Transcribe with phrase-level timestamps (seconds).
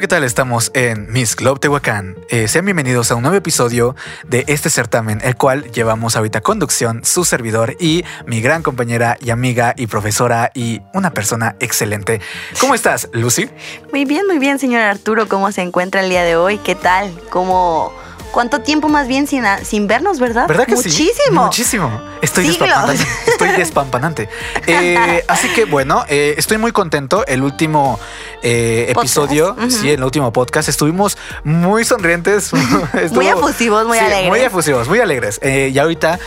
[0.00, 0.24] Hola, ¿qué tal?
[0.24, 2.16] Estamos en Miss Globe Tehuacán.
[2.30, 3.94] Eh, sean bienvenidos a un nuevo episodio
[4.26, 9.28] de este certamen, el cual llevamos ahorita conducción, su servidor y mi gran compañera y
[9.28, 12.22] amiga y profesora y una persona excelente.
[12.58, 13.50] ¿Cómo estás, Lucy?
[13.92, 15.28] Muy bien, muy bien, señor Arturo.
[15.28, 16.56] ¿Cómo se encuentra el día de hoy?
[16.56, 17.12] ¿Qué tal?
[17.28, 17.92] ¿Cómo...
[18.32, 20.46] ¿Cuánto tiempo más bien sin, sin vernos, verdad?
[20.46, 21.12] ¿Verdad que Muchísimo.
[21.24, 21.30] sí?
[21.30, 22.00] Muchísimo.
[22.22, 23.04] Estoy despampanante.
[23.26, 24.28] Estoy despampanante.
[24.66, 27.26] Eh, así que bueno, eh, estoy muy contento.
[27.26, 27.98] El último
[28.42, 32.52] eh, episodio, sí, el último podcast, estuvimos muy sonrientes.
[33.12, 34.28] muy efusivos, muy alegres.
[34.28, 35.40] Muy efusivos, muy alegres.
[35.42, 36.18] y ahorita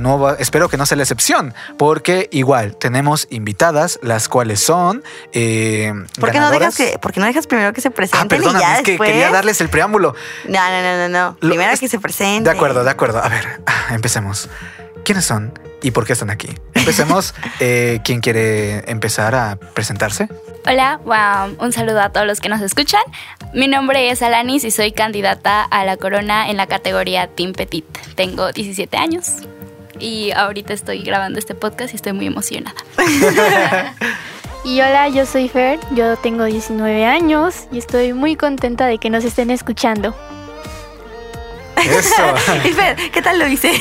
[0.00, 4.98] no espero que no sea la excepción, porque igual tenemos invitadas, las cuales son.
[5.00, 8.76] ¿Por qué, no dejas que, ¿Por no dejas primero que se presenten ah, y ya
[8.76, 10.14] es que quería darles el preámbulo.
[10.48, 11.08] No, no, no, no.
[11.08, 11.36] no.
[11.36, 12.50] Primero que se presente.
[12.50, 13.22] De acuerdo, de acuerdo.
[13.22, 14.48] A ver, ah, empecemos.
[15.04, 16.48] ¿Quiénes son y por qué están aquí?
[16.74, 17.34] Empecemos.
[17.60, 20.28] Eh, ¿Quién quiere empezar a presentarse?
[20.66, 20.98] Hola,
[21.58, 23.02] un saludo a todos los que nos escuchan.
[23.52, 27.84] Mi nombre es Alanis y soy candidata a la corona en la categoría Team Petit.
[28.14, 29.42] Tengo 17 años
[30.00, 32.74] y ahorita estoy grabando este podcast y estoy muy emocionada.
[34.66, 39.10] Y hola, yo soy Fer, yo tengo 19 años y estoy muy contenta de que
[39.10, 40.14] nos estén escuchando.
[41.76, 42.22] Eso.
[43.12, 43.72] ¿qué tal lo hice?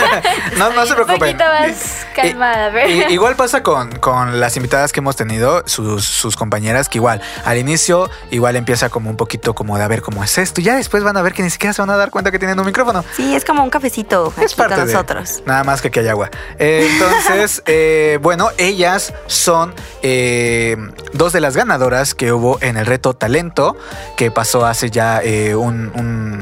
[0.58, 1.14] no, no se preocupen.
[1.14, 3.08] Un poquito más calmada, ¿verdad?
[3.08, 7.58] igual pasa con, con, las invitadas que hemos tenido, sus, sus, compañeras, que igual al
[7.58, 10.60] inicio igual empieza como un poquito como de a ver cómo es esto.
[10.60, 12.58] Ya después van a ver que ni siquiera se van a dar cuenta que tienen
[12.58, 13.04] un micrófono.
[13.16, 15.42] Sí, es como un cafecito es para nosotros.
[15.46, 16.30] nada más que que hay agua.
[16.58, 20.76] Eh, entonces, eh, bueno, ellas son eh,
[21.12, 23.76] dos de las ganadoras que hubo en el reto Talento,
[24.16, 25.20] que pasó hace ya
[25.56, 25.92] un,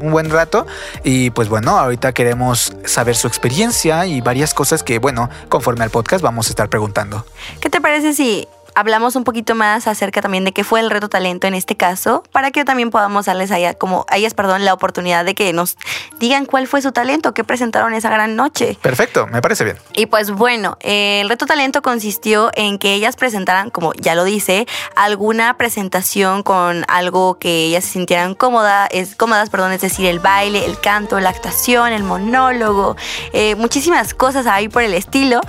[0.00, 0.66] un buen rato.
[1.04, 5.90] Y pues bueno, ahorita queremos saber su experiencia y varias cosas que, bueno, conforme al
[5.90, 7.24] podcast vamos a estar preguntando.
[7.60, 11.08] ¿Qué te parece si hablamos un poquito más acerca también de qué fue el reto
[11.08, 14.74] talento en este caso, para que también podamos darles a, como, a ellas perdón, la
[14.74, 15.76] oportunidad de que nos
[16.18, 18.78] digan cuál fue su talento, qué presentaron esa gran noche.
[18.80, 19.76] Perfecto, me parece bien.
[19.94, 24.66] Y pues bueno, el reto talento consistió en que ellas presentaran, como ya lo dice,
[24.96, 30.20] alguna presentación con algo que ellas se sintieran cómoda, es, cómodas, perdón, es decir, el
[30.20, 32.96] baile, el canto, la actuación, el monólogo,
[33.32, 35.40] eh, muchísimas cosas ahí por el estilo.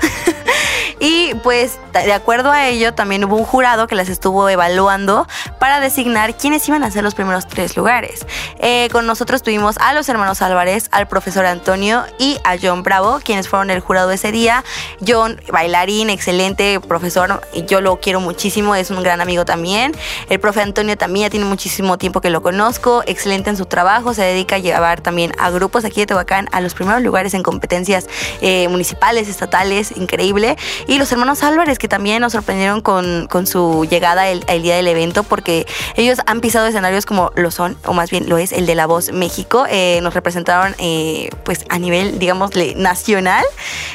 [0.99, 5.27] y pues de acuerdo a ello también hubo un jurado que las estuvo evaluando
[5.59, 8.25] para designar quiénes iban a ser los primeros tres lugares.
[8.59, 13.19] Eh, con nosotros tuvimos a los hermanos Álvarez, al profesor Antonio y a John Bravo,
[13.23, 14.63] quienes fueron el jurado ese día.
[15.05, 19.93] John, bailarín, excelente profesor, yo lo quiero muchísimo, es un gran amigo también.
[20.29, 24.13] El profe Antonio también ya tiene muchísimo tiempo que lo conozco, excelente en su trabajo,
[24.13, 27.43] se dedica a llevar también a grupos aquí de Tehuacán a los primeros lugares en
[27.43, 28.07] competencias
[28.41, 30.57] eh, municipales, estatales, increíble.
[30.87, 34.87] Y los hermanos Álvarez, que también nos sorprendieron con con, su llegada el, día del
[34.87, 38.65] evento, porque ellos han pisado escenarios como lo son, o más bien lo es el
[38.65, 39.65] de La Voz México.
[39.69, 43.45] Eh, nos representaron eh, pues a nivel, digamos, nacional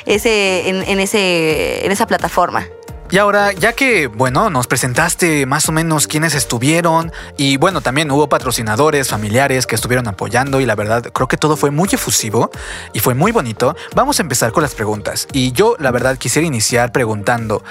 [0.05, 2.66] ese, en, ese, en esa plataforma.
[3.11, 8.11] Y ahora, ya que, bueno, nos presentaste más o menos quiénes estuvieron y bueno, también
[8.11, 12.50] hubo patrocinadores, familiares que estuvieron apoyando y la verdad creo que todo fue muy efusivo
[12.93, 15.28] y fue muy bonito, vamos a empezar con las preguntas.
[15.33, 17.62] Y yo la verdad quisiera iniciar preguntando,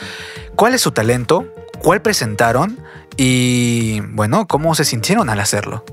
[0.56, 1.45] ¿cuál es su talento?
[1.79, 2.79] ¿Cuál presentaron?
[3.18, 5.84] Y bueno, ¿cómo se sintieron al hacerlo?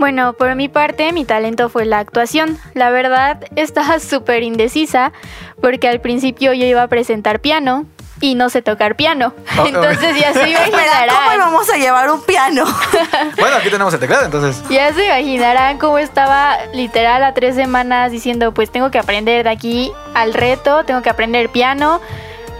[0.00, 2.58] Bueno, por mi parte, mi talento fue la actuación.
[2.74, 5.12] La verdad, estaba súper indecisa
[5.60, 7.86] porque al principio yo iba a presentar piano,
[8.20, 9.32] y no sé tocar piano.
[9.58, 11.08] Oh, entonces ya se imaginarán.
[11.08, 12.64] ¿Cómo vamos a llevar un piano?
[13.38, 14.62] bueno, aquí tenemos el teclado, entonces.
[14.70, 19.50] Ya se imaginarán cómo estaba literal a tres semanas diciendo, pues tengo que aprender de
[19.50, 22.00] aquí al reto, tengo que aprender piano.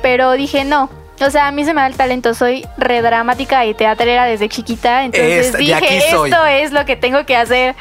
[0.03, 0.91] Pero dije, no.
[1.25, 5.05] O sea, a mí se me da el talento, soy redramática y teatrera desde chiquita.
[5.05, 7.77] Entonces dije, esto es lo que tengo que hacer.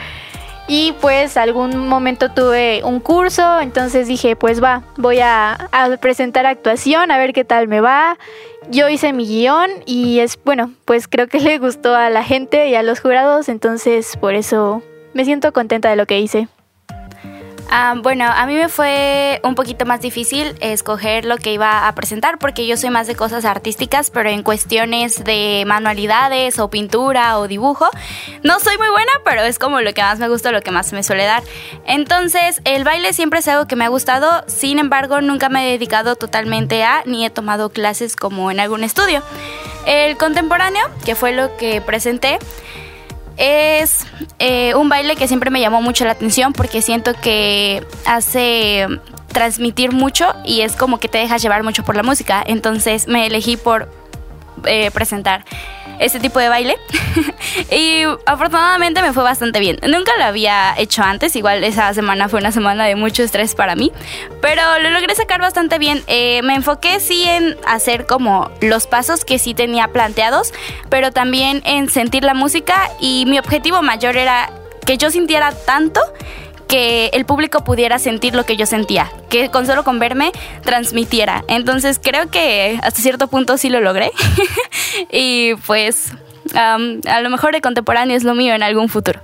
[0.71, 5.67] Y pues algún momento tuve un curso, entonces dije, pues va, voy a,
[5.99, 8.19] presentar actuación, a ver qué tal me va.
[8.69, 12.69] Yo hice mi guion y es, bueno, pues creo que le gustó a la gente
[12.69, 14.83] y a los jurados, entonces por eso
[15.15, 16.47] me siento contenta de lo que hice.
[17.71, 21.93] Ah, bueno, a mí me fue un poquito más difícil escoger lo que iba a
[21.93, 27.37] presentar porque yo soy más de cosas artísticas, pero en cuestiones de manualidades o pintura
[27.37, 27.87] o dibujo,
[28.41, 30.91] no soy muy buena, pero es como lo que más me gusta, lo que más
[30.93, 31.43] me suele dar.
[31.85, 35.71] Entonces, el baile siempre es algo que me ha gustado, sin embargo, nunca me he
[35.73, 39.21] dedicado totalmente a ni he tomado clases como en algún estudio.
[39.85, 42.39] El contemporáneo, que fue lo que presenté,
[43.39, 44.05] es
[44.37, 48.85] eh, un baile que siempre me llamó mucho la atención porque siento que hace
[49.31, 52.43] transmitir mucho y es como que te dejas llevar mucho por la música.
[52.45, 53.89] Entonces me elegí por
[54.65, 55.45] eh, presentar
[55.99, 56.77] este tipo de baile.
[57.71, 59.79] y afortunadamente me fue bastante bien.
[59.87, 63.75] Nunca lo había hecho antes, igual esa semana fue una semana de mucho estrés para
[63.75, 63.91] mí,
[64.41, 66.03] pero lo logré sacar bastante bien.
[66.07, 70.53] Eh, me enfoqué sí en hacer como los pasos que sí tenía planteados,
[70.89, 74.51] pero también en sentir la música y mi objetivo mayor era
[74.85, 76.01] que yo sintiera tanto
[76.69, 80.31] que el público pudiera sentir lo que yo sentía, que con solo con verme
[80.63, 81.43] transmitiera.
[81.47, 84.11] Entonces creo que hasta cierto punto sí lo logré.
[85.11, 86.13] y pues
[86.55, 86.77] a
[87.21, 89.19] lo mejor de contemporáneo es lo mío en algún futuro.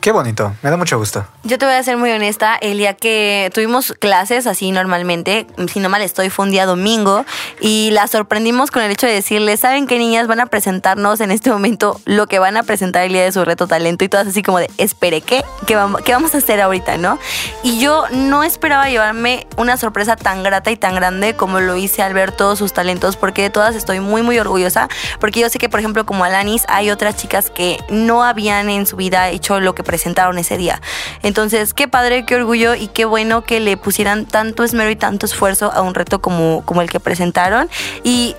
[0.00, 1.26] Qué bonito, me da mucho gusto.
[1.44, 5.78] Yo te voy a ser muy honesta, el día que tuvimos clases así normalmente, si
[5.78, 7.26] no mal estoy, fue un día domingo
[7.60, 11.30] y la sorprendimos con el hecho de decirle, ¿saben qué niñas van a presentarnos en
[11.30, 14.02] este momento lo que van a presentar el día de su reto talento?
[14.02, 15.44] Y todas así como de, espere, ¿qué?
[15.66, 17.18] ¿Qué vamos, qué vamos a hacer ahorita, no?
[17.62, 22.02] Y yo no esperaba llevarme una sorpresa tan grata y tan grande como lo hice
[22.02, 24.88] al ver todos sus talentos, porque de todas estoy muy, muy orgullosa,
[25.18, 28.86] porque yo sé que, por ejemplo, como Alanis, hay otras chicas que no habían en
[28.86, 30.80] su vida hecho lo que presentaron ese día.
[31.24, 35.26] Entonces, qué padre, qué orgullo y qué bueno que le pusieran tanto esmero y tanto
[35.26, 37.68] esfuerzo a un reto como, como el que presentaron.
[38.04, 38.36] Y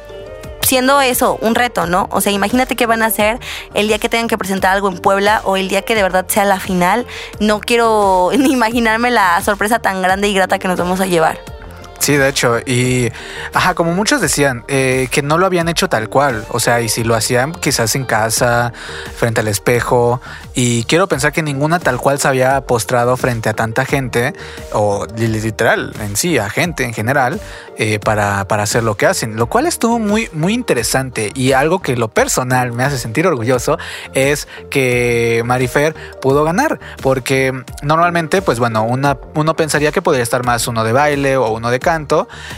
[0.61, 2.07] siendo eso un reto, ¿no?
[2.11, 3.37] O sea, imagínate qué van a hacer
[3.73, 6.25] el día que tengan que presentar algo en Puebla o el día que de verdad
[6.29, 7.05] sea la final.
[7.41, 11.60] No quiero ni imaginarme la sorpresa tan grande y grata que nos vamos a llevar.
[12.01, 13.11] Sí, de hecho, y
[13.53, 16.89] ajá, como muchos decían, eh, que no lo habían hecho tal cual, o sea, y
[16.89, 18.73] si lo hacían quizás en casa,
[19.15, 20.19] frente al espejo,
[20.55, 24.33] y quiero pensar que ninguna tal cual se había postrado frente a tanta gente,
[24.73, 27.39] o literal, en sí, a gente en general,
[27.77, 31.81] eh, para, para, hacer lo que hacen, lo cual estuvo muy, muy interesante y algo
[31.81, 33.77] que lo personal me hace sentir orgulloso
[34.13, 40.45] es que Marifer pudo ganar, porque normalmente, pues bueno, una, uno pensaría que podría estar
[40.45, 41.90] más uno de baile o uno de canto,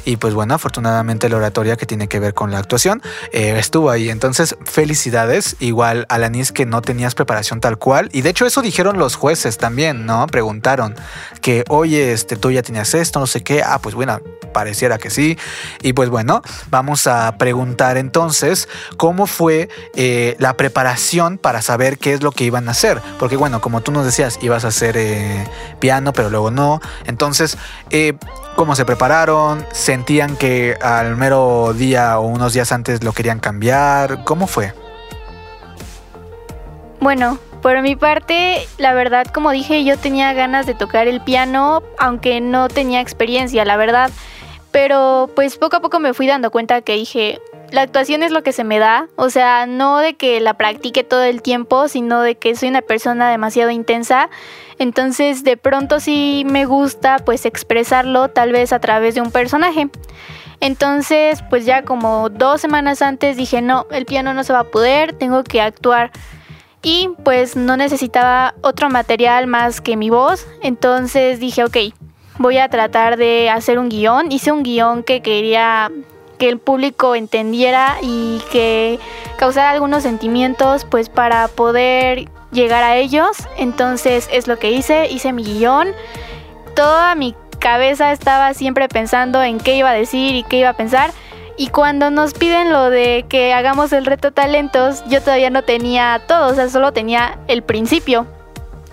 [0.06, 3.02] y pues bueno, afortunadamente la oratoria que tiene que ver con la actuación
[3.32, 4.10] eh, estuvo ahí.
[4.10, 8.98] Entonces, felicidades, igual Alanis que no tenías preparación tal cual, y de hecho eso dijeron
[8.98, 10.28] los jueces también, ¿no?
[10.28, 10.96] Preguntaron
[11.42, 14.20] que, oye, este, tú ya tenías esto, no sé qué, ah, pues bueno,
[14.54, 15.38] pareciera que sí.
[15.82, 22.14] Y pues bueno, vamos a preguntar entonces cómo fue eh, la preparación para saber qué
[22.14, 23.02] es lo que iban a hacer.
[23.20, 25.48] Porque bueno, como tú nos decías, ibas a hacer eh,
[25.80, 26.80] piano, pero luego no.
[27.06, 27.58] Entonces,
[28.56, 29.23] ¿cómo se prepararon?
[29.72, 34.26] ¿Sentían que al mero día o unos días antes lo querían cambiar?
[34.26, 34.74] ¿Cómo fue?
[37.00, 41.82] Bueno, por mi parte, la verdad, como dije, yo tenía ganas de tocar el piano,
[41.98, 44.12] aunque no tenía experiencia, la verdad.
[44.72, 47.40] Pero pues poco a poco me fui dando cuenta que dije,
[47.72, 51.06] la actuación es lo que se me da, o sea, no de que la practique
[51.06, 54.30] todo el tiempo, sino de que soy una persona demasiado intensa.
[54.80, 59.90] Entonces, de pronto sí me gusta pues expresarlo tal vez a través de un personaje.
[60.60, 64.64] Entonces, pues ya como dos semanas antes dije, no, el piano no se va a
[64.64, 66.12] poder, tengo que actuar.
[66.82, 70.48] Y pues no necesitaba otro material más que mi voz.
[70.62, 71.78] Entonces dije, ok,
[72.40, 74.32] voy a tratar de hacer un guion.
[74.32, 75.92] Hice un guion que quería
[76.38, 79.00] que el público entendiera y que
[79.38, 83.38] causara algunos sentimientos pues para poder llegar a ellos.
[83.58, 85.90] Entonces es lo que hice, hice mi guion.
[86.76, 90.78] Toda mi cabeza estaba siempre pensando en qué iba a decir y qué iba a
[90.78, 91.12] pensar.
[91.56, 96.22] Y cuando nos piden lo de que hagamos el reto talentos, yo todavía no tenía
[96.28, 98.26] todo, o sea, solo tenía el principio.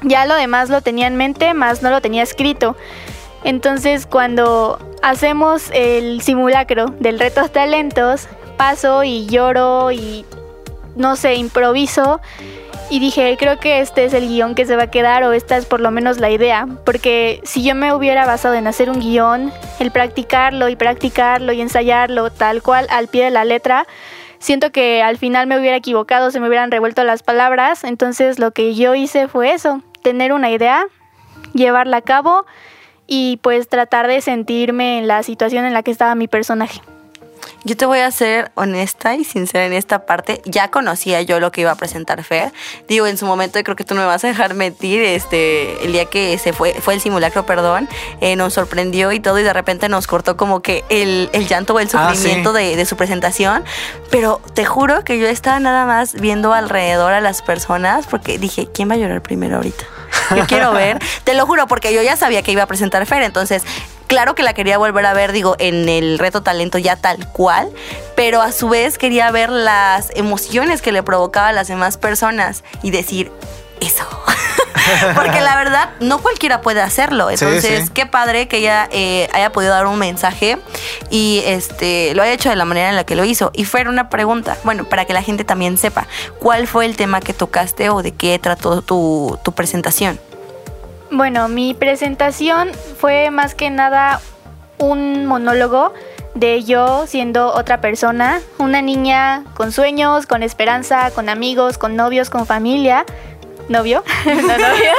[0.03, 2.77] Ya lo demás lo tenía en mente, más no lo tenía escrito.
[3.45, 10.27] Entonces cuando hacemos el simulacro del reto talentos, paso y lloro y
[10.97, 12.21] no sé, improviso
[12.91, 15.57] y dije, creo que este es el guion que se va a quedar o esta
[15.57, 18.99] es por lo menos la idea, porque si yo me hubiera basado en hacer un
[18.99, 23.87] guion, el practicarlo y practicarlo y ensayarlo tal cual al pie de la letra,
[24.41, 28.51] siento que al final me hubiera equivocado, se me hubieran revuelto las palabras, entonces lo
[28.51, 30.85] que yo hice fue eso, tener una idea,
[31.55, 32.45] llevarla a cabo
[33.07, 36.81] y pues tratar de sentirme en la situación en la que estaba mi personaje.
[37.65, 40.41] Yo te voy a ser honesta y sincera en esta parte.
[40.45, 42.53] Ya conocía yo lo que iba a presentar Fer.
[42.89, 45.93] Digo, en su momento, creo que tú no me vas a dejar mentir, este, el
[45.93, 47.89] día que se fue, fue el simulacro, perdón,
[48.21, 51.81] eh, nos sorprendió y todo, y de repente nos cortó como que el, llanto o
[51.81, 53.65] el ah, sufrimiento de, de, su presentación.
[54.11, 58.69] Pero te juro que yo estaba nada más viendo alrededor a las personas porque dije,
[58.73, 59.85] ¿quién va a llorar primero ahorita?
[60.37, 63.23] Yo quiero ver, te lo juro, porque yo ya sabía que iba a presentar Fer,
[63.23, 63.65] entonces
[64.11, 67.71] claro que la quería volver a ver, digo, en el reto talento ya tal cual,
[68.17, 72.65] pero a su vez quería ver las emociones que le provocaba a las demás personas
[72.83, 73.31] y decir,
[73.81, 74.05] eso.
[75.15, 77.31] Porque la verdad, no cualquiera puede hacerlo.
[77.31, 80.59] Entonces, qué padre que ella eh, haya podido dar un mensaje
[81.09, 83.53] y este lo haya hecho de la manera en la que lo hizo.
[83.55, 86.09] Y fuera una pregunta, bueno, para que la gente también sepa,
[86.41, 90.19] ¿cuál fue el tema que tocaste o de qué trató tu, tu presentación?
[91.11, 94.21] Bueno, mi presentación fue más que nada
[94.79, 95.93] un monólogo
[96.35, 102.31] de yo siendo otra persona, una niña con sueños, con esperanza, con amigos, con novios,
[102.31, 103.05] con familia.
[103.69, 104.03] ¿Novio?
[104.25, 104.99] ¿No novios?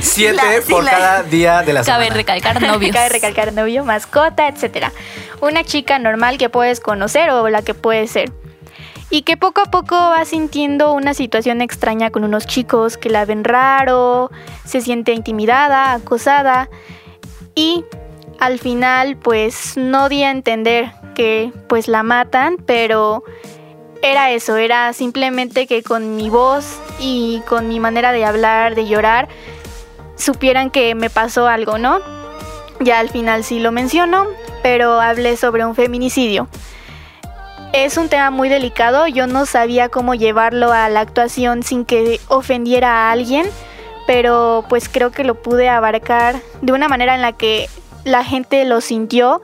[0.00, 2.04] Siete por cada día de la semana.
[2.04, 2.92] Cabe recalcar novios.
[2.94, 4.92] Cabe recalcar novio, mascota, etcétera.
[5.40, 8.32] Una chica normal que puedes conocer o la que puedes ser.
[9.16, 13.24] Y que poco a poco va sintiendo una situación extraña con unos chicos que la
[13.24, 14.30] ven raro,
[14.66, 16.68] se siente intimidada, acosada
[17.54, 17.82] y
[18.38, 23.24] al final pues no di a entender que pues la matan, pero
[24.02, 28.86] era eso, era simplemente que con mi voz y con mi manera de hablar, de
[28.86, 29.28] llorar,
[30.16, 32.00] supieran que me pasó algo, ¿no?
[32.80, 34.26] Ya al final sí lo menciono,
[34.62, 36.48] pero hablé sobre un feminicidio.
[37.76, 42.18] Es un tema muy delicado, yo no sabía cómo llevarlo a la actuación sin que
[42.28, 43.44] ofendiera a alguien,
[44.06, 47.68] pero pues creo que lo pude abarcar de una manera en la que
[48.02, 49.42] la gente lo sintió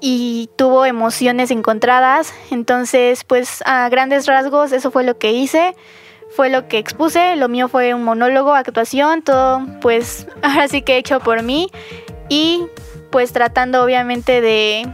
[0.00, 2.34] y tuvo emociones encontradas.
[2.50, 5.76] Entonces, pues a grandes rasgos eso fue lo que hice,
[6.34, 7.36] fue lo que expuse.
[7.36, 11.70] Lo mío fue un monólogo, actuación, todo pues ahora sí que hecho por mí
[12.28, 12.66] y
[13.12, 14.84] pues tratando obviamente de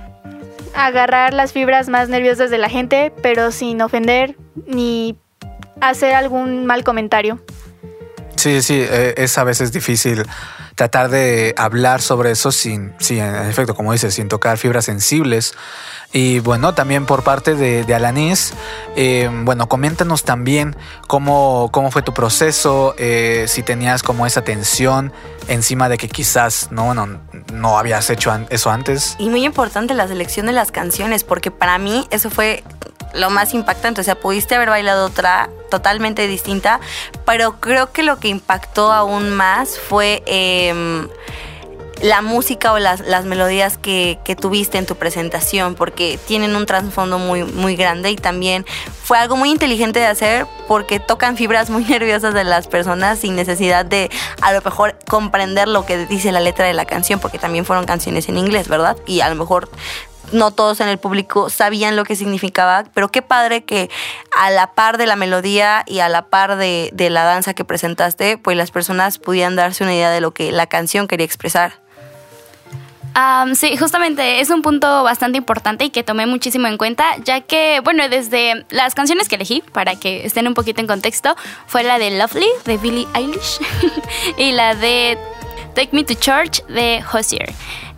[0.75, 5.16] agarrar las fibras más nerviosas de la gente, pero sin ofender ni
[5.81, 7.40] hacer algún mal comentario.
[8.37, 10.25] Sí, sí, eh, es a veces difícil
[10.75, 15.54] tratar de hablar sobre eso sin, sí, en efecto, como dices, sin tocar fibras sensibles.
[16.12, 18.54] Y bueno, también por parte de, Alanis,
[18.97, 20.76] eh, bueno, coméntanos también
[21.07, 25.12] cómo, cómo fue tu proceso, eh, si tenías como esa tensión
[25.49, 27.21] encima de que quizás no, no,
[27.52, 29.16] no habías hecho eso antes.
[29.19, 32.62] Y muy importante la selección de las canciones, porque para mí eso fue
[33.14, 34.00] lo más impactante.
[34.00, 36.80] O sea, pudiste haber bailado otra totalmente distinta,
[37.25, 41.09] pero creo que lo que impactó aún más fue em,
[42.02, 46.66] la música o las, las melodías que, que, tuviste en tu presentación, porque tienen un
[46.66, 48.66] trasfondo muy, muy grande y también
[49.04, 53.37] fue algo muy inteligente de hacer porque tocan fibras muy nerviosas de las personas sin
[53.37, 54.11] necesidad de
[54.42, 57.85] a lo mejor comprender lo que dice la letra de la canción, porque también fueron
[57.87, 58.97] canciones en inglés, ¿verdad?
[59.06, 59.68] Y a lo mejor
[60.33, 63.90] no todos en el público sabían lo que significaba, pero qué padre que
[64.37, 68.38] a la par de la melodía y a la par de, la danza que presentaste,
[68.38, 71.75] pues las personas pudieran darse una idea de lo que la canción quería expresar.
[73.54, 77.81] sí, justamente es un punto bastante importante y que tomé muchísimo en cuenta, ya que,
[77.85, 81.99] bueno, desde las canciones que elegí, para que estén un poquito en contexto, fue la
[81.99, 83.59] de Lovely de Billie Eilish
[84.38, 85.19] y la de
[85.75, 87.52] Take Me to Church de Hosier.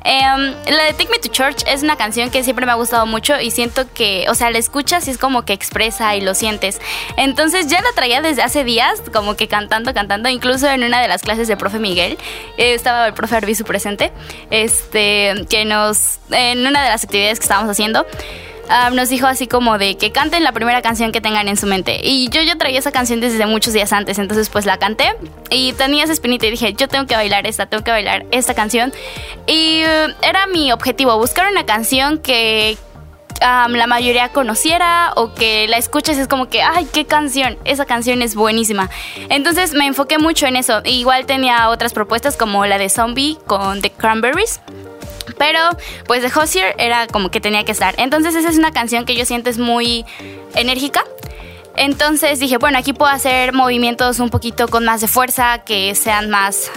[0.09, 3.07] Em, la de Take Me to Church es una canción que siempre me ha gustado
[3.07, 6.35] mucho y siento que, o sea, la escuchas y es como que expresa y lo
[6.35, 6.81] sientes.
[7.17, 11.09] Entonces ya la traía desde hace días, como que cantando, cantando, incluso en una de
[11.09, 12.19] las clases de profe Miguel,
[12.57, 14.13] eh, estaba el profe Arbizu presente,
[14.51, 18.07] este, que nos, en una de las actividades que estábamos haciendo,
[18.69, 21.67] Ah, nos dijo así como de que canten la primera canción que tengan en su
[21.67, 22.01] mente.
[22.03, 25.15] Y yo ya traía esa canción desde muchos días antes, entonces pues la canté
[25.51, 28.55] y tenía esa espinita y dije, yo tengo que bailar esta, tengo que bailar esta
[28.55, 28.93] canción.
[29.47, 32.77] Y uh, era mi objetivo, buscar una canción que,
[33.41, 38.23] la mayoría conociera o que la escuches es como que, ay, qué canción, esa canción
[38.23, 38.91] es buenísima.
[39.29, 40.81] Entonces me enfoqué mucho en eso.
[40.85, 44.61] Igual tenía otras propuestas como la de Zombie con The Cranberries.
[45.39, 45.61] Pero
[46.07, 47.95] pues The Hozier era como que tenía que estar.
[47.99, 50.05] Entonces esa es una canción que yo siento es muy
[50.55, 51.05] enérgica.
[51.77, 56.31] Entonces dije, bueno, aquí puedo hacer movimientos un poquito con más de fuerza, que sean
[56.31, 56.71] más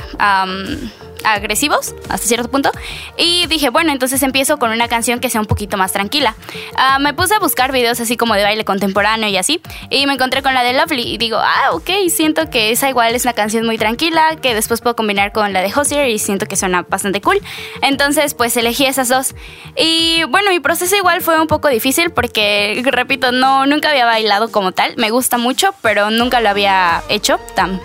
[1.23, 2.71] agresivos hasta cierto punto.
[3.17, 6.35] Y dije, bueno, entonces empiezo con una canción que sea un poquito más tranquila.
[6.75, 9.61] Ah, me puse a buscar videos así como de baile contemporáneo y así.
[9.89, 13.15] Y me encontré con la de Lovely y digo, ah, ok, siento que esa igual
[13.15, 16.45] es una canción muy tranquila, que después puedo combinar con la de Hosier y siento
[16.45, 17.41] que suena bastante cool.
[17.81, 19.35] Entonces, pues elegí esas dos.
[19.75, 24.51] Y bueno, mi proceso igual fue un poco difícil porque, repito, no, nunca había bailado
[24.51, 24.93] como tal.
[24.97, 27.81] Me gusta mucho, pero nunca lo había hecho tan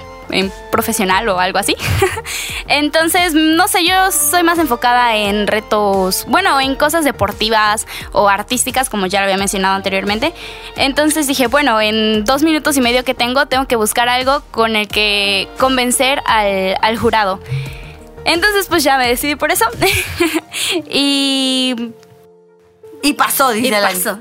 [0.71, 1.77] profesional o algo así.
[2.69, 8.89] Entonces, no sé, yo soy más enfocada en retos, bueno, en cosas deportivas o artísticas,
[8.91, 10.33] como ya lo había mencionado anteriormente.
[10.77, 14.77] Entonces dije, bueno, en dos minutos y medio que tengo, tengo que buscar algo con
[14.77, 17.41] el que convencer al jurado.
[18.25, 19.67] Entonces, pues ya me decidí por eso.
[20.91, 21.93] y.
[23.05, 24.19] Y pasó, dice y pasó.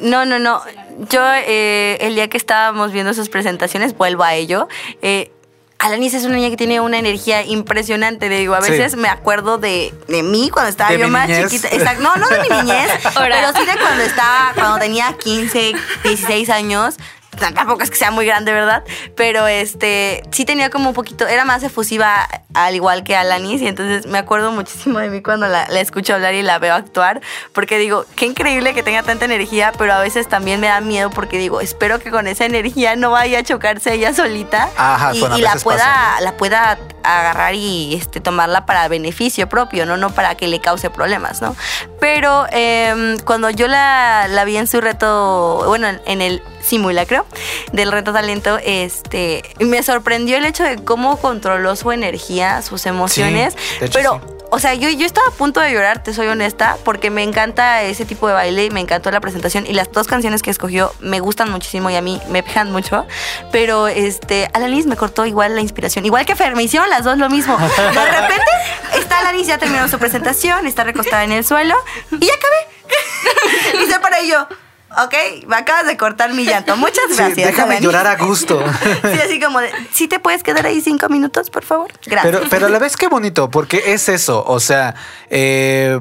[0.00, 0.62] No, no, no.
[1.10, 4.68] Yo, eh, el día que estábamos viendo sus presentaciones, vuelvo a ello.
[5.02, 5.32] Eh,
[5.80, 8.28] Alanis es una niña que tiene una energía impresionante.
[8.28, 8.72] Digo, a Sí.
[8.72, 11.50] veces me acuerdo de, de mí cuando estaba De yo mi más niñez.
[11.50, 11.68] chiquita.
[11.68, 12.02] Exacto.
[12.02, 15.72] No, no de mi niñez, pero sí de cuando estaba, cuando tenía 15,
[16.04, 16.96] 16 años.
[17.38, 18.84] Tampoco es que sea muy grande, ¿verdad?
[19.16, 23.62] Pero este sí tenía como un poquito, era más efusiva al igual que Alanis.
[23.62, 26.74] Y entonces me acuerdo muchísimo de mí cuando la, la escucho hablar y la veo
[26.74, 27.20] actuar.
[27.52, 31.10] Porque digo, qué increíble que tenga tanta energía, pero a veces también me da miedo
[31.10, 35.20] porque digo, espero que con esa energía no vaya a chocarse ella solita Ajá, y,
[35.20, 36.20] bueno, y la pueda, pasa.
[36.20, 39.96] la pueda agarrar y este, tomarla para beneficio propio, ¿no?
[39.96, 41.54] No para que le cause problemas, ¿no?
[42.00, 47.26] Pero em, cuando yo la, la vi en su reto, bueno, en- en el simulacro
[47.72, 53.56] del reto talento, este, me sorprendió el hecho de cómo controló su energía, sus emociones,
[53.80, 54.20] hecho, pero...
[54.26, 54.38] sí.
[54.50, 57.82] O sea, yo, yo estaba a punto de llorar, te soy honesta, porque me encanta
[57.82, 59.66] ese tipo de baile y me encantó la presentación.
[59.66, 63.06] Y las dos canciones que escogió me gustan muchísimo y a mí me pegan mucho.
[63.52, 66.06] Pero este, Alanis me cortó igual la inspiración.
[66.06, 67.58] Igual que Fer, me hicieron las dos lo mismo.
[67.58, 68.50] De repente,
[68.98, 71.74] está Alanis, ya terminó su presentación, está recostada en el suelo
[72.10, 73.84] y ya acabé.
[73.84, 74.48] y se para yo.
[74.90, 75.14] Ok,
[75.46, 76.76] me acabas de cortar mi llanto.
[76.76, 77.46] Muchas Sí, gracias.
[77.46, 78.64] déjame llorar a gusto.
[79.02, 81.90] Sí, así como de, ¿sí te puedes quedar ahí cinco minutos, por favor?
[82.06, 82.34] Gracias.
[82.34, 84.94] Pero, pero a la vez qué bonito, porque es eso, o sea,
[85.30, 85.98] eh,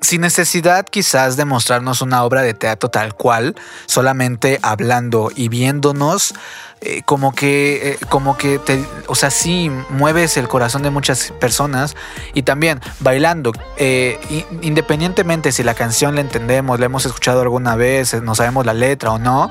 [0.00, 3.54] sin necesidad quizás de mostrarnos una obra de teatro tal cual,
[3.86, 6.34] solamente hablando y viéndonos,
[6.84, 11.32] eh, como que, eh, como que te, o sea, sí mueves el corazón de muchas
[11.40, 11.96] personas
[12.34, 14.18] y también bailando, eh,
[14.62, 19.12] independientemente si la canción la entendemos, la hemos escuchado alguna vez, no sabemos la letra
[19.12, 19.50] o no,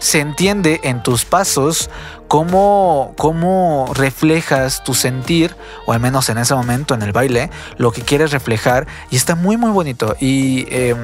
[0.00, 1.88] se entiende en tus pasos
[2.26, 5.54] cómo, cómo reflejas tu sentir,
[5.86, 8.86] o al menos en ese momento en el baile, lo que quieres reflejar.
[9.10, 10.16] Y está muy, muy bonito.
[10.18, 10.96] Y eh,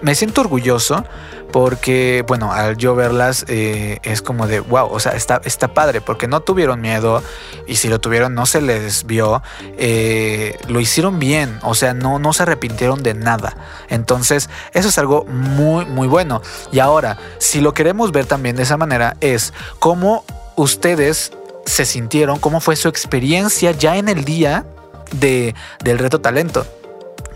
[0.00, 1.04] me siento orgulloso
[1.52, 6.00] porque, bueno, al yo verlas eh, es como de, wow, o sea, está, está padre,
[6.00, 7.22] porque no tuvieron miedo
[7.66, 9.42] y si lo tuvieron no se les vio,
[9.78, 13.56] eh, lo hicieron bien, o sea, no, no se arrepintieron de nada.
[13.88, 16.42] Entonces, eso es algo muy, muy bueno.
[16.72, 20.24] Y ahora, si lo queremos ver también de esa manera, es cómo
[20.56, 21.32] ustedes
[21.64, 24.66] se sintieron, cómo fue su experiencia ya en el día
[25.12, 26.66] de, del reto talento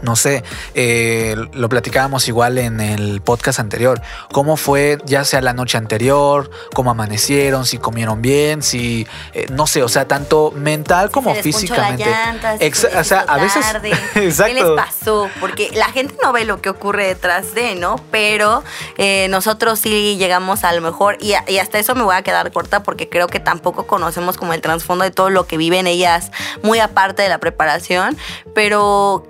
[0.02, 0.42] no sé,
[0.74, 4.00] eh, lo platicábamos igual en el podcast anterior,
[4.32, 9.66] cómo fue ya sea la noche anterior, cómo amanecieron, si comieron bien, si, eh, no
[9.66, 12.10] sé, o sea, tanto mental como Se les ponchó la físicamente.
[12.10, 13.60] llanta, si Exa- se o sea, a veces...
[13.72, 13.90] tarde.
[14.14, 14.76] ¿Qué les Exacto.
[14.76, 15.30] pasó?
[15.40, 17.96] Porque la gente no ve lo que ocurre detrás de, ¿no?
[18.10, 18.62] Pero
[18.98, 22.22] eh, nosotros sí llegamos a lo mejor, y, a- y hasta eso me voy a
[22.22, 25.86] quedar corta porque creo que tampoco conocemos como el trasfondo de todo lo que viven
[25.86, 26.30] ellas,
[26.62, 28.16] muy aparte de la preparación,
[28.54, 29.26] pero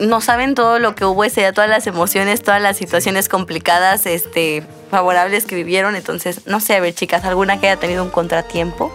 [0.00, 4.64] no saben todo lo que hubo ese todas las emociones, todas las situaciones complicadas, este,
[4.90, 5.94] favorables que vivieron.
[5.94, 8.92] Entonces, no sé, a ver, chicas, alguna que haya tenido un contratiempo.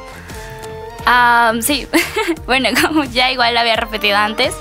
[1.06, 1.88] Ah, sí,
[2.46, 2.70] bueno,
[3.14, 4.54] ya igual lo había repetido antes,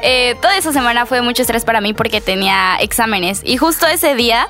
[0.00, 4.14] eh, toda esa semana fue mucho estrés para mí porque tenía exámenes y justo ese
[4.14, 4.48] día,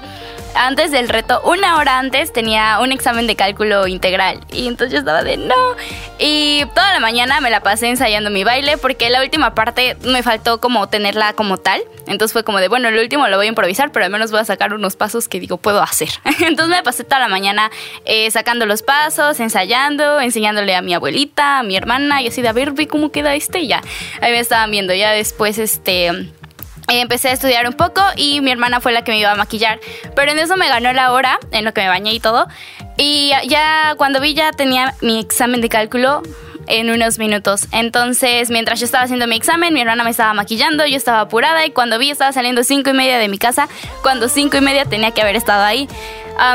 [0.54, 4.98] antes del reto, una hora antes tenía un examen de cálculo integral y entonces yo
[5.00, 5.54] estaba de no
[6.18, 10.22] y toda la mañana me la pasé ensayando mi baile porque la última parte me
[10.22, 13.48] faltó como tenerla como tal, entonces fue como de bueno, lo último lo voy a
[13.48, 16.08] improvisar, pero al menos voy a sacar unos pasos que digo puedo hacer.
[16.40, 17.70] entonces me pasé toda la mañana
[18.04, 22.48] eh, sacando los pasos, ensayando, enseñándole a mi abuelita, a mi hermana y así de
[22.48, 23.82] a ver, ve cómo queda este y ya.
[24.20, 26.32] Ahí me estaban viendo, ya después este...
[26.88, 29.78] Empecé a estudiar un poco y mi hermana fue la que me iba a maquillar.
[30.16, 32.48] Pero en eso me ganó la hora, en lo que me bañé y todo.
[32.96, 36.22] Y ya- cuando vi ya tenía mi examen de cálculo
[36.66, 37.66] en unos minutos.
[37.72, 41.64] Entonces, mientras yo estaba haciendo mi examen, mi hermana me estaba maquillando, yo estaba apurada
[41.64, 43.68] y cuando vi estaba saliendo cinco y media de mi casa,
[44.02, 45.88] cuando cinco y media tenía que haber estado ahí.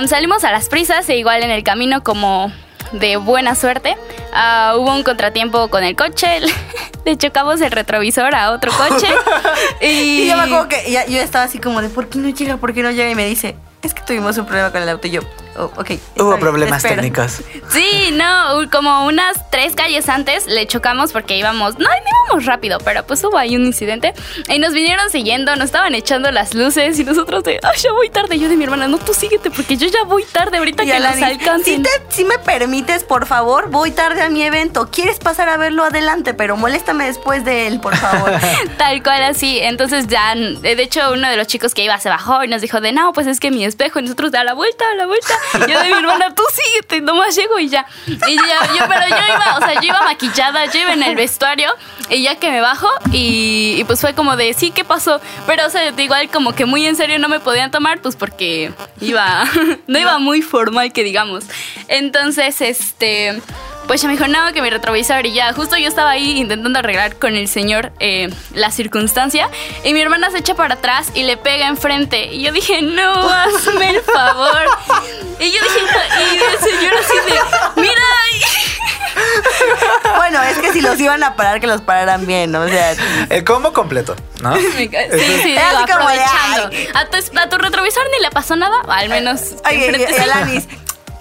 [0.08, 2.52] Salimos a las prisas e igual en el camino como
[2.93, 3.95] de buena suerte.
[4.34, 6.39] Ah, hubo un contratiempo con el coche,
[7.06, 9.08] le chocamos el retrovisor a otro coche.
[9.82, 12.29] y, Y yo me acuerdo que ya- yo estaba así como de, ¿por qué no
[12.29, 12.58] llega?
[12.58, 13.10] ¿Por qué no llega?
[13.10, 15.08] Y me dice, es que tuvimos un problema con el auto.
[15.08, 15.21] Y yo,
[15.58, 15.92] oh, ok.
[15.92, 17.02] está Hubo bien, problemas espero".
[17.02, 17.42] técnicos.
[17.72, 22.78] Sí, no, como unas tres calles antes le chocamos porque íbamos, no, no íbamos rápido,
[22.84, 24.13] pero pues hubo ahí un incidente
[24.48, 28.10] y nos vinieron siguiendo, nos estaban echando las luces y nosotros de, ay, ya voy
[28.10, 28.38] tarde.
[28.39, 30.94] Yo de mi hermana, no, tú síguete porque yo ya voy tarde ahorita Y que
[31.00, 31.84] nos Alanis, si, alcancen.
[31.84, 34.89] te, si me permites, por favor, voy tarde a mi evento.
[34.92, 36.34] ¿Quieres pasar a verlo adelante?
[36.34, 38.32] Pero moléstame después de él, por favor.
[38.78, 39.60] Tal cual así.
[39.60, 42.82] Entonces ya, de hecho, uno de los chicos que iba se bajó y nos dijo
[42.82, 45.06] de no, pues es que mi espejo, y nosotros de a la vuelta, a la
[45.06, 45.34] vuelta.
[45.67, 47.86] Yo de mi hermana, tú síguete, nomás llego y ya.
[48.06, 51.15] Y ya, yo, pero yo iba, o sea, yo iba maquillada, yo iba en el
[51.15, 51.69] vestuario
[52.10, 55.21] y ya que me bajo y, y pues fue como de, sí, ¿qué pasó?
[55.45, 58.73] Pero, o sea, igual como que muy en serio no me podían tomar, pues porque
[59.01, 59.43] iba,
[59.88, 61.45] no iba muy formal que digamos.
[61.88, 63.41] Entonces, este
[63.88, 66.80] pues ya me dijo, no, que mi retrovisor y ya, justo yo estaba ahí intentando
[66.80, 69.50] arreglar con el señor eh, la circunstancia
[69.84, 73.12] y mi hermana se echa para atrás y le pega enfrente y yo dije, no,
[73.30, 74.63] hazme el favor.
[75.39, 75.80] Y yo dije,
[76.32, 78.02] y el señor así de, mira.
[80.17, 82.62] Bueno, es que si los iban a parar, que los pararan bien, ¿no?
[82.62, 82.96] O sea,
[83.30, 84.56] El combo completo, ¿no?
[84.58, 86.19] Sí, sí, digo, como de.
[86.93, 90.22] A tu, a tu retrovisor ni le pasó nada, al menos oye, y sí.
[90.22, 90.67] Alanis,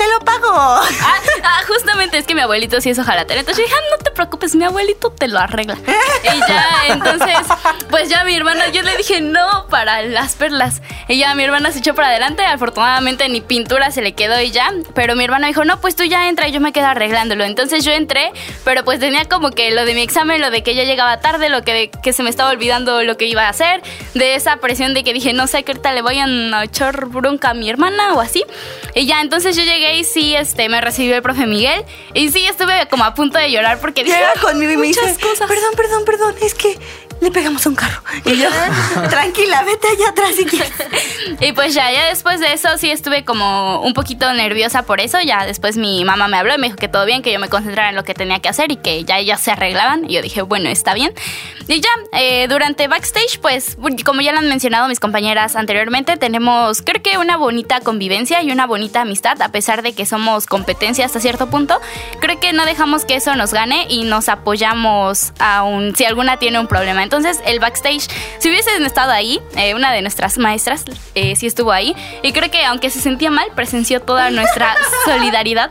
[0.03, 0.53] te lo pago.
[1.05, 3.41] Ah, ah, justamente es que mi abuelito sí es ojalatero.
[3.41, 5.77] Entonces yo dije, ah, no te preocupes, mi abuelito te lo arregla.
[6.23, 7.37] Y ya, entonces,
[7.91, 10.81] pues ya mi hermana, yo le dije no para las perlas.
[11.09, 12.45] Y ya mi hermana se echó para adelante.
[12.45, 14.71] Afortunadamente ni pintura se le quedó y ya.
[14.95, 17.45] Pero mi hermana dijo, no, pues tú ya entra y yo me quedo arreglándolo.
[17.45, 18.33] Entonces yo entré,
[18.65, 21.49] pero pues tenía como que lo de mi examen, lo de que ya llegaba tarde,
[21.49, 23.83] lo que, que se me estaba olvidando lo que iba a hacer.
[24.15, 27.51] De esa presión de que dije, no sé, que ahorita le vayan a echar bronca
[27.51, 28.45] a mi hermana o así.
[28.95, 31.85] Y ya, entonces yo llegué y sí, este, me recibió el profe Miguel.
[32.15, 34.87] Y sí, estuve como a punto de llorar porque dije, Llega "Ah, conmigo y me
[34.89, 35.49] dice, cosas.
[35.49, 36.79] perdón, perdón, perdón, es que
[37.23, 38.03] le pegamos a un carro.
[38.25, 38.49] Y yo,
[39.11, 40.73] tranquila, vete allá atrás si quieres.
[41.41, 45.19] Y pues ya, ya después de eso sí estuve como un poquito nerviosa por eso.
[45.21, 47.49] Ya después mi mamá me habló y me dijo que todo bien, que yo me
[47.49, 50.11] concentrara en lo que tenía que hacer y que ya ellas se arreglaban.
[50.11, 51.13] Y yo dije, bueno, está bien.
[51.69, 56.83] Y ya, eh, durante backstage, pues como ya lo han mencionado mis compañeras anteriormente, tenemos
[56.83, 61.07] creo que una bonita convivencia y una bonita amistad, a pesar de que somos competencia
[61.07, 61.81] hasta cierto punto.
[62.21, 66.59] Creo que no dejamos que eso nos gane y nos apoyamos aún si alguna tiene
[66.59, 67.05] un problema.
[67.13, 71.71] Entonces, el backstage, si hubiesen estado ahí, eh, una de nuestras maestras eh, sí estuvo
[71.71, 75.71] ahí y creo que aunque se sentía mal, presenció toda nuestra solidaridad.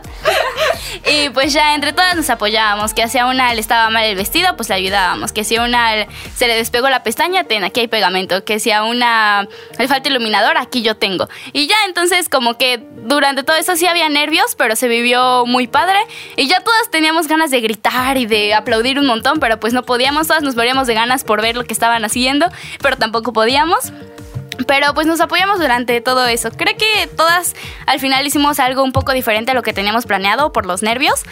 [1.04, 4.14] Y pues ya entre todas nos apoyábamos, que si a una le estaba mal el
[4.14, 7.80] vestido, pues le ayudábamos, que si a una se le despegó la pestaña, ten, aquí
[7.80, 11.28] hay pegamento, que si a una le falta iluminador, aquí yo tengo.
[11.52, 15.66] Y ya entonces como que durante todo eso sí había nervios, pero se vivió muy
[15.66, 15.98] padre
[16.36, 19.82] y ya todas teníamos ganas de gritar y de aplaudir un montón, pero pues no
[19.82, 22.46] podíamos, todas nos moríamos de ganas por ver lo que estaban haciendo,
[22.82, 23.92] pero tampoco podíamos.
[24.66, 26.50] Pero pues nos apoyamos durante todo eso.
[26.50, 27.54] Creo que todas
[27.86, 31.22] al final hicimos algo un poco diferente a lo que teníamos planeado por los nervios.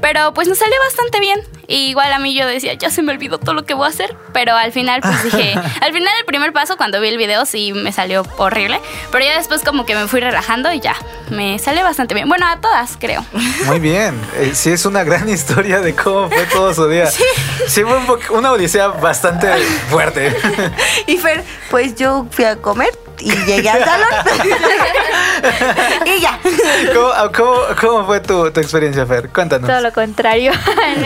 [0.00, 1.40] Pero pues nos salió bastante bien.
[1.68, 3.90] Y igual a mí yo decía, ya se me olvidó todo lo que voy a
[3.90, 4.16] hacer.
[4.32, 7.72] Pero al final pues dije, al final el primer paso cuando vi el video sí
[7.72, 8.80] me salió horrible.
[9.12, 10.96] Pero ya después como que me fui relajando y ya,
[11.30, 12.28] me salió bastante bien.
[12.28, 13.24] Bueno, a todas creo.
[13.66, 14.20] Muy bien.
[14.36, 17.06] Eh, sí, es una gran historia de cómo fue todo su día.
[17.06, 19.48] Sí, fue un una odisea bastante
[19.88, 20.36] fuerte.
[21.06, 24.08] Y Fer, pues yo fui a comer y llegué al salón.
[26.06, 26.38] y ya.
[26.94, 29.28] ¿Cómo, cómo- cómo fue tu, tu experiencia, Fer?
[29.28, 29.68] Cuéntanos.
[29.68, 30.52] Todo lo contrario.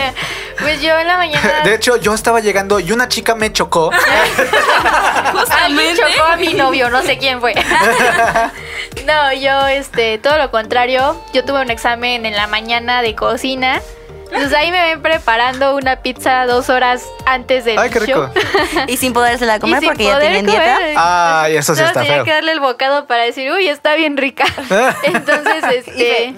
[0.59, 1.61] pues yo en la mañana.
[1.63, 3.91] De hecho, yo estaba llegando y una chica me chocó.
[5.63, 7.53] Alguien chocó a mi novio, no sé quién fue.
[9.05, 11.21] no, yo, este, todo lo contrario.
[11.33, 13.81] Yo tuve un examen en la mañana de cocina.
[14.31, 18.29] Entonces ahí me ven preparando una pizza dos horas antes del Ay, qué rico.
[18.33, 18.85] show.
[18.87, 20.75] Y sin podérsela comer sin porque ya poder tenía dieta.
[20.75, 20.95] comer.
[20.97, 22.25] Ay, eso sí Solo está tenía feo.
[22.25, 24.45] que darle el bocado para decir, uy, está bien rica.
[25.03, 26.33] Entonces, este.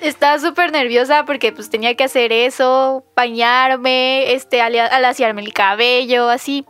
[0.00, 6.64] estaba súper nerviosa porque pues tenía que hacer eso, bañarme, este, alaciarme el cabello, así.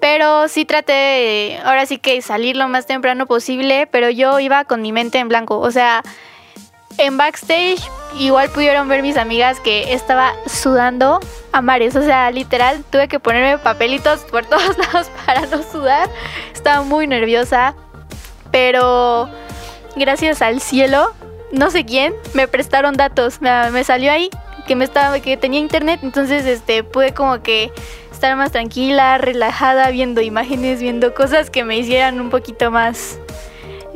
[0.00, 4.64] Pero sí traté de, ahora sí que salir lo más temprano posible, pero yo iba
[4.64, 5.58] con mi mente en blanco.
[5.60, 6.02] O sea,
[6.98, 7.80] en backstage
[8.18, 11.20] igual pudieron ver mis amigas que estaba sudando
[11.52, 11.96] a mares.
[11.96, 16.08] O sea, literal, tuve que ponerme papelitos por todos lados para no sudar.
[16.52, 17.74] Estaba muy nerviosa.
[18.50, 19.28] Pero
[19.96, 21.12] gracias al cielo,
[21.50, 23.40] no sé quién, me prestaron datos.
[23.40, 24.30] Me, me salió ahí
[24.68, 26.00] que me estaba, que tenía internet.
[26.02, 27.72] Entonces, este, pude como que
[28.12, 33.18] estar más tranquila, relajada, viendo imágenes, viendo cosas que me hicieran un poquito más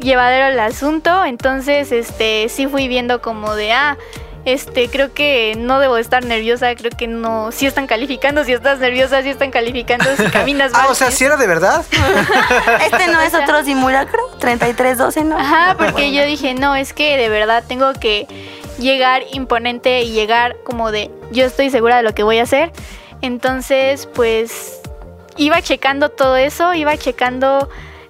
[0.00, 1.24] llevadero el asunto.
[1.24, 3.96] Entonces, este, sí fui viendo como de, ah,
[4.44, 8.78] este, creo que no debo estar nerviosa, creo que no, si están calificando, si estás
[8.78, 10.82] nerviosa, si están calificando, si caminas mal.
[10.86, 11.84] Ah, o sea, si- ¿sí era de verdad?
[12.80, 15.38] Este no es otro simulacro, 3312, ¿no?
[15.38, 18.26] Ajá, porque yo dije, no, es que de verdad tengo que
[18.78, 22.72] llegar imponente y llegar como de, yo estoy segura de lo que voy a hacer.
[23.20, 24.80] Entonces, pues,
[25.36, 27.68] iba checando todo eso, iba checando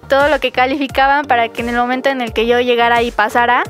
[0.09, 3.11] todo lo que calificaban para que en el momento en el que yo llegara y
[3.11, 3.63] pasara,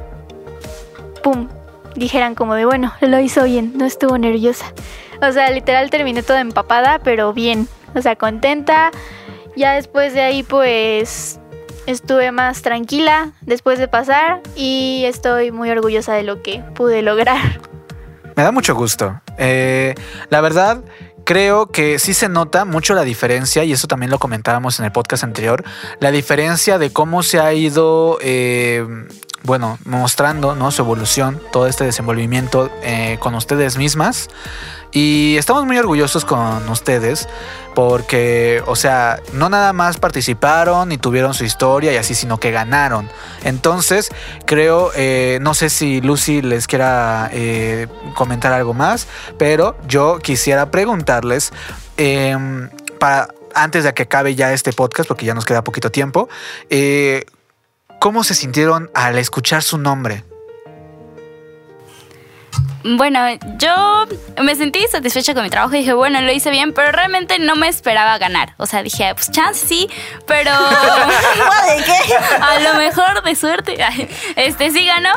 [1.21, 1.49] ¡pum!
[1.95, 4.73] Dijeran como de, bueno, lo hizo bien, no estuvo nerviosa.
[5.21, 7.67] O sea, literal terminé toda empapada, pero bien.
[7.93, 8.89] O sea, contenta.
[9.55, 11.39] Ya después de ahí, pues,
[11.85, 17.59] estuve más tranquila después de pasar y estoy muy orgullosa de lo que pude lograr.
[18.35, 19.19] Me da mucho gusto.
[19.37, 19.95] Eh,
[20.29, 20.81] la verdad,
[21.29, 24.91] creo que sí se nota mucho la diferencia, y eso también lo comentábamos en el
[24.91, 25.63] podcast anterior,
[25.99, 28.83] la diferencia de cómo se ha ido, eh,
[29.43, 30.71] bueno, mostrando ¿no?
[30.71, 34.29] su evolución, todo este desenvolvimiento eh, con ustedes mismas.
[34.91, 37.27] Y estamos muy orgullosos con ustedes
[37.75, 42.51] porque, o sea, no nada más participaron y tuvieron su historia y así, sino que
[42.51, 43.07] ganaron.
[43.43, 44.09] Entonces,
[44.45, 50.71] creo, eh, no sé si Lucy les quiera eh, comentar algo más, pero yo quisiera
[50.71, 51.53] preguntarles,
[51.97, 56.29] em, para, antes de que acabe ya este podcast, porque ya nos queda poquito tiempo,
[56.69, 57.25] eh,
[57.99, 60.23] ¿cómo se sintieron al escuchar su nombre?
[62.83, 63.19] Bueno,
[63.57, 64.07] yo
[64.41, 67.55] me sentí satisfecha con mi trabajo y dije, bueno, lo hice bien, pero realmente no
[67.55, 68.53] me esperaba ganar.
[68.57, 69.89] O sea, dije, pues chance sí,
[70.25, 70.51] pero
[71.67, 72.15] ¿De qué?
[72.41, 73.77] a lo mejor de suerte,
[74.35, 75.11] este sí ganó.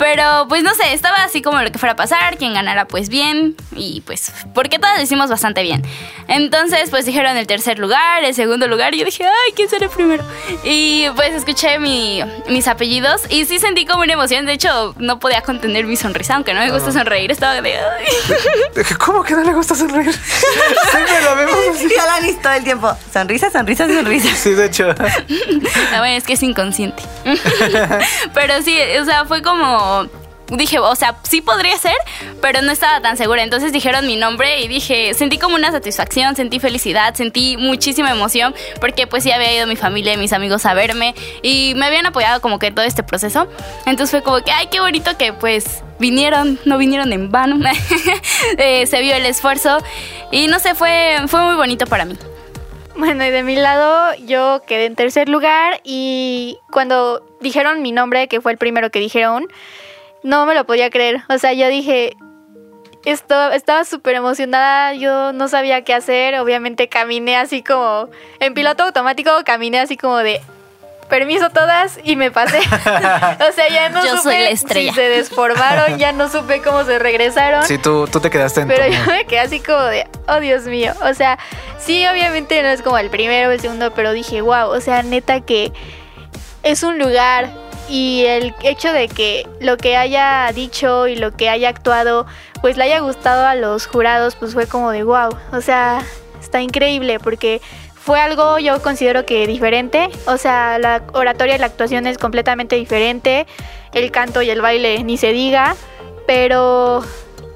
[0.00, 3.10] Pero pues no sé, estaba así como lo que fuera a pasar, quien ganara pues
[3.10, 5.82] bien y pues porque todas lo hicimos bastante bien.
[6.26, 9.84] Entonces pues dijeron el tercer lugar, el segundo lugar y yo dije, ay, ¿quién será
[9.84, 10.24] el primero?
[10.64, 15.20] Y pues escuché mi, mis apellidos y sí sentí como una emoción, de hecho no
[15.20, 17.74] podía contener mi sonrisa, aunque no me gusta sonreír, estaba de...
[17.78, 18.04] "Ay".
[18.98, 20.12] ¿Cómo que no le gusta sonreír?
[20.90, 21.88] Siempre lo vemos así.
[21.94, 22.96] Y Alanis todo el tiempo.
[23.12, 24.34] Sonrisa, sonrisa, sonrisa.
[24.36, 24.94] Sí, de hecho.
[24.98, 27.02] Ah, bueno, es que es inconsciente.
[28.34, 30.06] pero sí, o sea, fue como.
[30.50, 31.96] Dije, o sea, sí podría ser,
[32.42, 33.42] pero no estaba tan segura.
[33.42, 38.54] Entonces dijeron mi nombre y dije, sentí como una satisfacción, sentí felicidad, sentí muchísima emoción,
[38.80, 42.06] porque pues sí había ido mi familia y mis amigos a verme y me habían
[42.06, 43.48] apoyado como que todo este proceso.
[43.86, 47.56] Entonces fue como que, ay, qué bonito que pues vinieron, no vinieron en vano.
[48.56, 49.78] Eh, se vio el esfuerzo
[50.32, 52.16] y no sé, fue, fue muy bonito para mí.
[52.96, 58.28] Bueno, y de mi lado yo quedé en tercer lugar y cuando dijeron mi nombre,
[58.28, 59.46] que fue el primero que dijeron,
[60.22, 61.22] no me lo podía creer.
[61.28, 62.16] O sea, yo dije,
[63.04, 68.08] esto, estaba súper emocionada, yo no sabía qué hacer, obviamente caminé así como,
[68.40, 70.40] en piloto automático caminé así como de,
[71.10, 72.58] permiso todas y me pasé.
[73.48, 74.90] o sea, ya no Yo supe soy la estrella.
[74.92, 77.64] si se desformaron, ya no supe cómo se regresaron.
[77.64, 80.40] Sí, tú, tú te quedaste en Pero tu- yo me quedé así como de, oh
[80.40, 80.94] Dios mío.
[81.02, 81.38] O sea,
[81.78, 85.02] sí, obviamente no es como el primero o el segundo, pero dije, wow, o sea,
[85.02, 85.72] neta que
[86.62, 87.50] es un lugar
[87.90, 92.24] y el hecho de que lo que haya dicho y lo que haya actuado,
[92.60, 96.02] pues le haya gustado a los jurados, pues fue como de, wow, o sea,
[96.40, 97.60] está increíble porque
[97.94, 102.76] fue algo yo considero que diferente, o sea, la oratoria y la actuación es completamente
[102.76, 103.46] diferente,
[103.92, 105.74] el canto y el baile ni se diga,
[106.28, 107.04] pero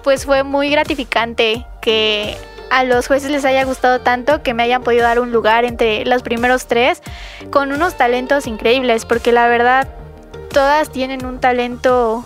[0.02, 2.36] pues fue muy gratificante que
[2.70, 6.04] a los jueces les haya gustado tanto que me hayan podido dar un lugar entre
[6.04, 7.02] los primeros tres
[7.50, 9.88] con unos talentos increíbles, porque la verdad
[10.54, 12.24] todas tienen un talento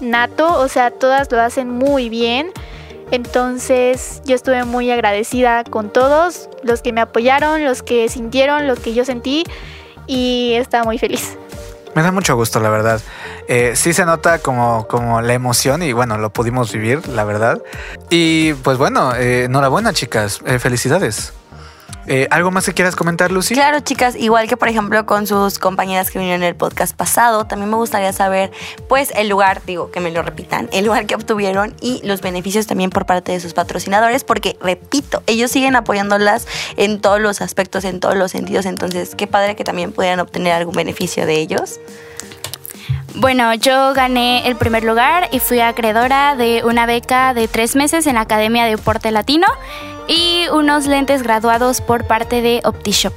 [0.00, 2.50] nato, o sea, todas lo hacen muy bien.
[3.12, 8.74] Entonces yo estuve muy agradecida con todos, los que me apoyaron, los que sintieron lo
[8.74, 9.44] que yo sentí
[10.08, 11.36] y estaba muy feliz.
[11.94, 13.00] Me da mucho gusto, la verdad.
[13.46, 17.62] Eh, sí se nota como, como la emoción y bueno, lo pudimos vivir, la verdad.
[18.10, 21.32] Y pues bueno, eh, enhorabuena chicas, Eh, felicidades.
[22.08, 23.54] Eh, ¿Algo más que quieras comentar, Lucy?
[23.54, 27.46] Claro, chicas, igual que por ejemplo con sus compañeras que vinieron en el podcast pasado,
[27.46, 28.52] también me gustaría saber,
[28.88, 32.66] pues, el lugar, digo, que me lo repitan, el lugar que obtuvieron y los beneficios
[32.68, 37.84] también por parte de sus patrocinadores, porque, repito, ellos siguen apoyándolas en todos los aspectos,
[37.84, 41.80] en todos los sentidos, entonces, qué padre que también pudieran obtener algún beneficio de ellos.
[43.16, 48.06] Bueno, yo gané el primer lugar y fui acreedora de una beca de tres meses
[48.06, 49.46] en la Academia de Deporte Latino
[50.08, 53.14] y unos lentes graduados por parte de OptiShop.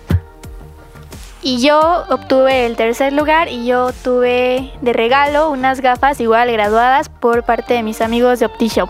[1.42, 7.08] Y yo obtuve el tercer lugar y yo tuve de regalo unas gafas igual graduadas
[7.08, 8.90] por parte de mis amigos de OptiShop.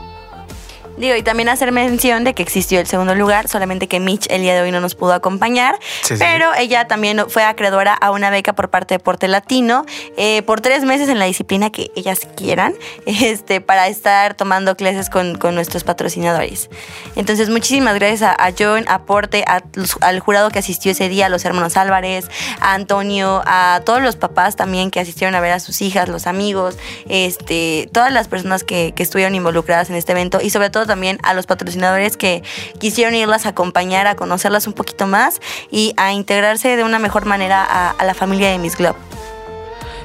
[0.99, 4.41] Digo, y también hacer mención de que existió el segundo lugar, solamente que Mitch el
[4.41, 6.19] día de hoy no nos pudo acompañar, Sí, sí.
[6.19, 9.85] pero ella también fue acreedora a una beca por parte de Porte Latino
[10.17, 12.73] eh, por tres meses en la disciplina que ellas quieran,
[13.05, 16.69] este, para estar tomando clases con, con nuestros patrocinadores.
[17.15, 19.62] Entonces, muchísimas gracias a, a John, a Porte, a
[20.01, 22.27] al jurado que asistió ese día, a los hermanos Álvarez,
[22.59, 26.27] a Antonio, a todos los papás también que asistieron a ver a sus hijas, los
[26.27, 30.85] amigos, este, todas las personas que, que estuvieron involucradas en este evento y sobre todo
[30.89, 32.43] también a los patrocinadores que
[32.80, 35.39] quisieron irlas a acompañar, a conocerlas un poquito más
[35.71, 38.99] y a integrarse de una mejor manera a, a la familia de Miss Globe.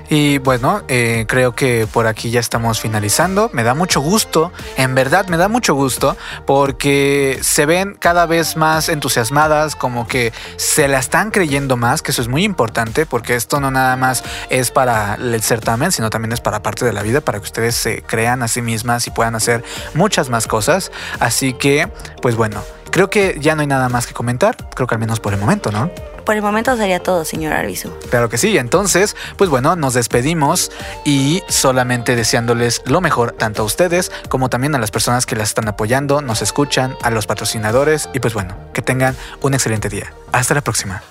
[0.09, 3.51] Y bueno, eh, creo que por aquí ya estamos finalizando.
[3.53, 8.57] Me da mucho gusto, en verdad me da mucho gusto, porque se ven cada vez
[8.57, 13.35] más entusiasmadas, como que se la están creyendo más, que eso es muy importante, porque
[13.35, 17.03] esto no nada más es para el certamen, sino también es para parte de la
[17.03, 19.64] vida, para que ustedes se crean a sí mismas y puedan hacer
[19.95, 20.93] muchas más cosas.
[21.21, 21.88] Así que,
[22.21, 25.21] pues bueno, creo que ya no hay nada más que comentar, creo que al menos
[25.21, 25.90] por el momento, ¿no?
[26.25, 27.91] Por el momento sería todo, señor Arbizu.
[28.11, 30.71] Claro que sí, entonces, pues bueno, nos despedimos
[31.05, 35.49] y solamente deseándoles lo mejor tanto a ustedes como también a las personas que las
[35.49, 40.13] están apoyando, nos escuchan, a los patrocinadores y pues bueno, que tengan un excelente día.
[40.33, 41.03] Hasta la próxima.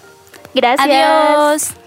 [0.53, 0.87] Gracias.
[0.87, 1.82] Adiós.